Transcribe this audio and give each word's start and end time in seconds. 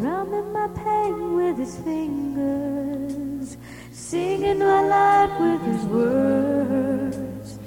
drumming 0.00 0.50
my 0.52 0.66
pain 0.68 1.36
with 1.36 1.58
his 1.58 1.76
fingers, 1.76 3.58
singing 3.92 4.58
my 4.58 4.80
life 4.80 5.38
with 5.38 5.60
his 5.60 5.84
words, 5.84 7.58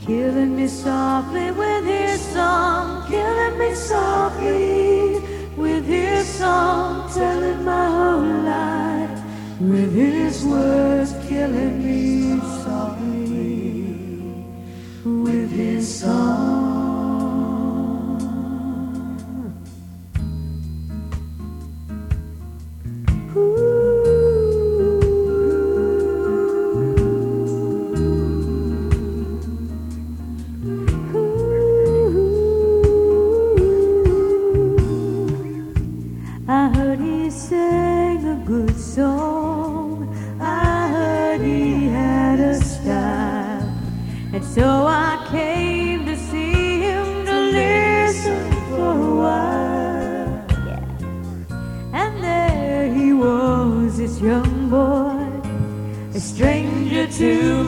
killing 0.00 0.56
me 0.56 0.66
softly 0.68 1.50
with 1.50 1.84
his 1.84 2.18
song, 2.18 3.06
killing 3.10 3.58
me 3.58 3.74
softly 3.74 5.20
with 5.54 5.84
his 5.84 6.26
song, 6.26 7.10
telling 7.12 7.62
my 7.62 7.86
whole 7.86 8.40
life 8.42 9.20
with 9.60 9.92
his 9.92 10.44
words, 10.46 11.12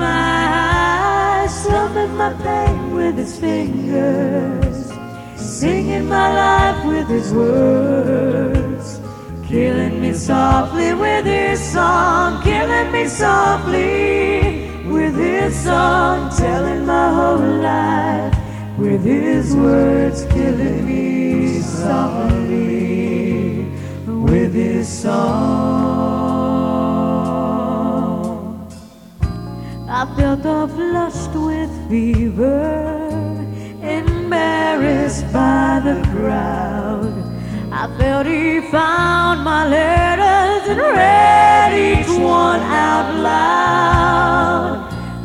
my 0.05 1.43
eyes, 1.43 1.53
slumming 1.63 2.15
my 2.23 2.33
pain 2.47 2.79
with 2.99 3.17
his 3.23 3.35
fingers, 3.45 4.79
singing 5.37 6.07
my 6.09 6.29
life 6.43 6.81
with 6.91 7.09
his 7.17 7.33
words, 7.33 8.87
killing 9.49 9.95
me 10.03 10.13
softly 10.13 10.91
with 11.05 11.25
his 11.27 11.61
song, 11.77 12.43
killing 12.43 12.89
me 12.97 13.05
softly 13.07 14.71
with 14.95 15.15
his 15.17 15.53
song, 15.69 16.17
telling 16.37 16.83
my 16.95 17.09
whole 17.19 17.55
life 17.71 18.35
with 18.79 19.03
his 19.05 19.55
words, 19.57 20.25
killing 20.37 20.81
me 20.87 21.61
softly 21.61 22.65
with 24.27 24.53
his 24.55 24.87
song. 25.03 25.84
Felt 30.17 30.47
all 30.47 30.69
flushed 30.69 31.35
with 31.35 31.71
fever, 31.89 32.95
embarrassed 33.83 35.25
by 35.33 35.81
the 35.85 35.97
crowd. 36.13 37.13
I 37.73 37.89
felt 37.99 38.27
he 38.27 38.61
found 38.71 39.43
my 39.43 39.69
letters 39.69 40.69
and 40.71 40.81
read 40.81 41.73
each 41.75 42.09
one 42.09 42.61
out 42.61 43.15
loud. 43.21 44.77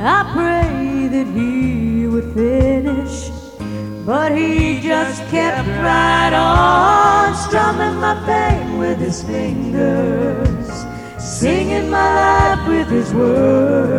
I 0.01 0.23
prayed 0.33 1.11
that 1.13 1.27
he 1.27 2.07
would 2.07 2.33
finish, 2.33 3.29
but 4.05 4.31
he 4.35 4.79
just 4.81 5.21
kept 5.29 5.67
right 5.67 6.33
on, 6.33 7.35
strumming 7.35 7.99
my 7.99 8.15
pain 8.25 8.79
with 8.79 8.97
his 8.97 9.21
fingers, 9.23 10.67
singing 11.19 11.89
my 11.89 12.15
life 12.15 12.67
with 12.67 12.87
his 12.87 13.13
words, 13.13 13.98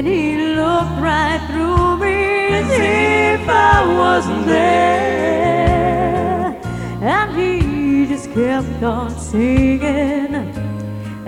And 0.00 0.08
he 0.08 0.56
looked 0.56 0.96
right 0.98 1.38
through 1.50 1.98
me 1.98 2.56
as 2.56 2.70
if 2.70 3.46
I 3.46 3.84
wasn't 3.98 4.46
there. 4.46 6.56
And 7.02 7.36
he 7.36 8.06
just 8.06 8.32
kept 8.32 8.82
on 8.82 9.10
singing, 9.10 10.54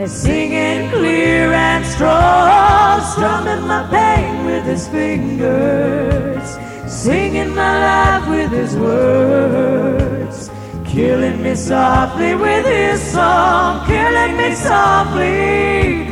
singing 0.08 0.88
clear 0.88 1.52
and 1.52 1.84
strong, 1.84 3.02
strumming 3.12 3.66
my 3.66 3.86
pain 3.90 4.46
with 4.46 4.64
his 4.64 4.88
fingers, 4.88 6.56
singing 6.90 7.54
my 7.54 7.78
life 7.78 8.26
with 8.26 8.52
his 8.52 8.74
words, 8.74 10.50
killing 10.86 11.42
me 11.42 11.54
softly 11.56 12.34
with 12.34 12.64
his 12.64 13.02
song, 13.02 13.86
killing 13.86 14.34
me 14.38 14.54
softly 14.54 16.11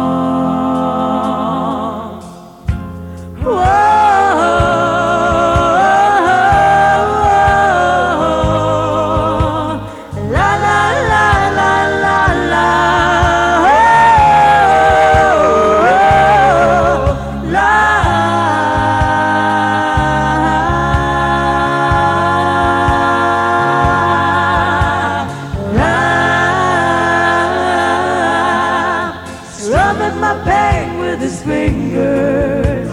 Strumming 29.91 30.19
my 30.21 30.33
pain 30.45 30.99
with 30.99 31.19
his 31.19 31.43
fingers, 31.43 32.89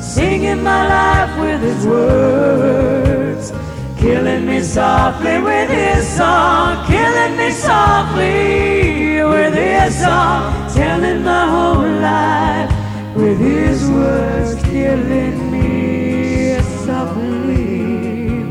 singing 0.00 0.62
my 0.62 0.88
life 0.88 1.38
with 1.38 1.60
his 1.60 1.86
words, 1.86 3.52
killing 3.98 4.46
me 4.46 4.62
softly 4.62 5.40
with 5.40 5.68
his 5.68 6.08
song, 6.08 6.86
killing 6.86 7.36
me 7.36 7.50
softly 7.50 9.22
with 9.24 9.54
his 9.54 9.98
song, 10.00 10.70
telling 10.72 11.22
my 11.22 11.46
whole 11.54 11.86
life 12.00 12.72
with 13.14 13.38
his 13.38 13.90
words, 13.90 14.54
killing 14.64 15.50
me 15.50 16.60
softly. 16.86 18.46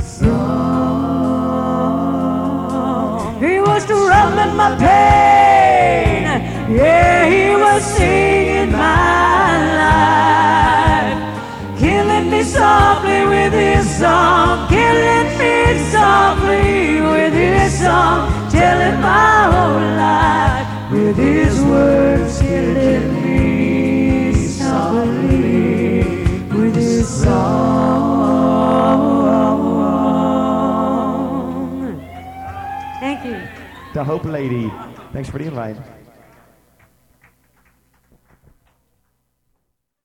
Song. 0.00 0.32
He 3.40 3.60
was 3.60 3.86
drumming 3.86 4.56
my 4.56 4.76
pain. 4.76 5.41
Yeah, 6.74 7.28
he 7.28 7.54
was 7.54 7.84
singing 7.84 8.72
my 8.72 9.58
life. 9.82 11.18
Killing 11.78 12.30
me 12.30 12.42
softly 12.42 13.26
with 13.26 13.52
his 13.52 13.98
song. 13.98 14.68
Killing 14.70 15.36
me 15.36 15.78
softly 15.90 17.02
with 17.02 17.34
his 17.34 17.78
song. 17.78 18.50
Telling 18.50 19.00
my 19.02 19.50
whole 19.52 19.82
life 20.00 20.66
with 20.90 21.16
his 21.16 21.60
words. 21.62 22.40
Killing 22.40 23.22
me 23.22 24.32
softly 24.32 26.04
with 26.48 26.74
his 26.74 27.06
song. 27.22 27.52
Thank 32.98 33.26
you. 33.26 33.42
The 33.92 34.02
Hope 34.02 34.24
Lady. 34.24 34.72
Thanks 35.12 35.28
for 35.28 35.36
the 35.36 35.44
invite. 35.44 35.76